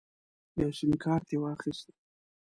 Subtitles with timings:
[0.61, 1.87] یو سیم کارت یې واخیست.